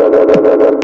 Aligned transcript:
¡Vamos, 0.00 0.26
vamos! 0.42 0.79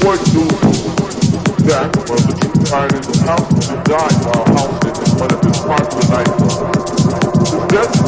avoid 0.00 0.24
doing 0.26 0.48
that, 1.66 1.90
but 1.92 2.20
the 2.22 2.34
truth 2.40 2.70
is 2.94 3.06
the 3.06 3.24
house 3.26 3.48
that 3.66 3.84
died 3.84 4.18
by 4.22 4.38
house 4.54 4.78
one 5.18 5.32
of 5.32 5.46
its 5.46 5.58
parts 5.60 5.94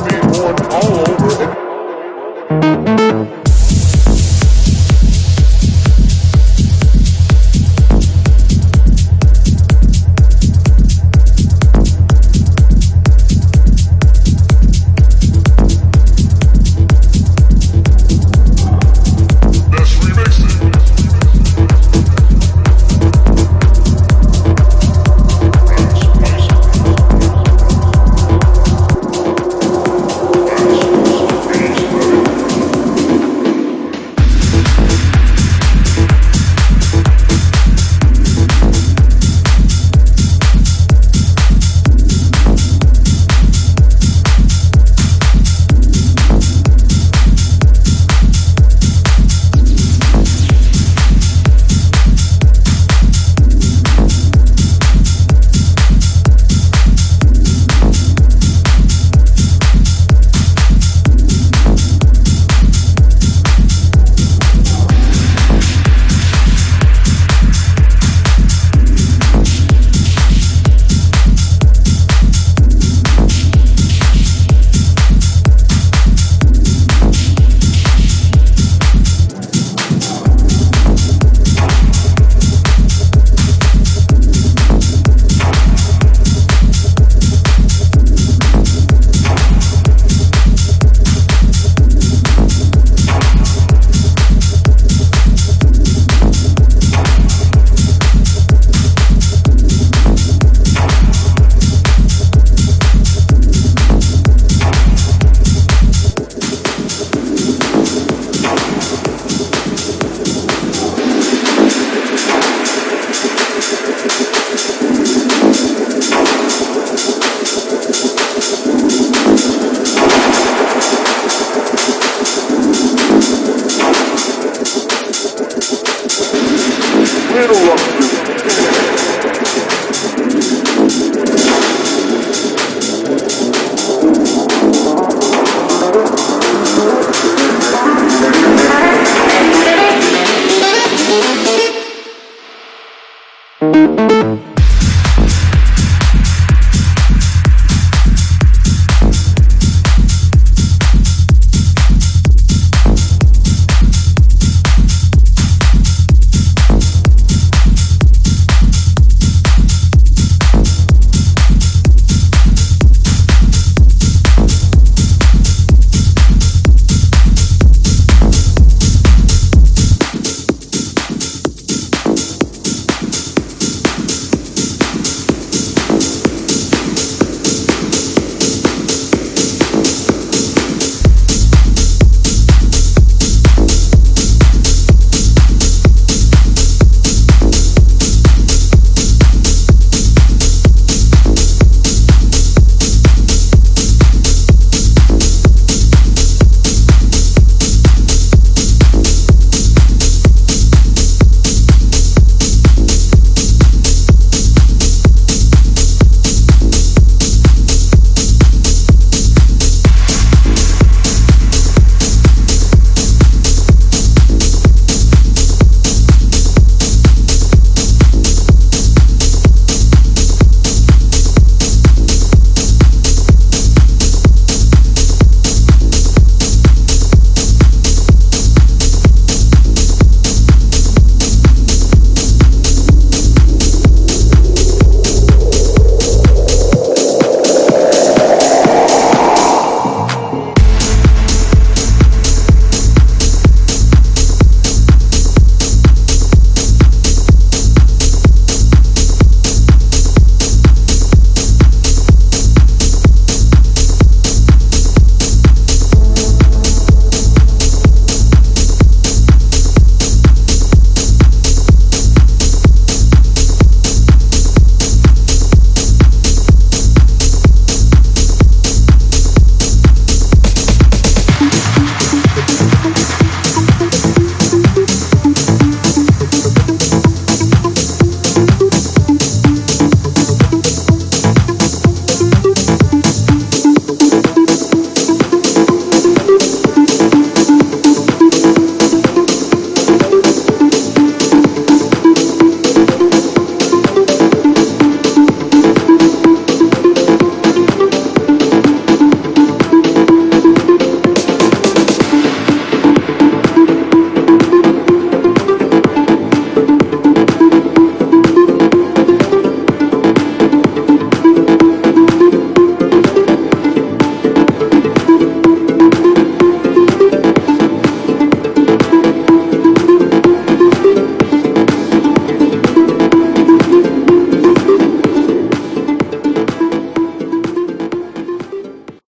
being 0.09 0.24
all 0.70 1.11
over. 1.11 1.69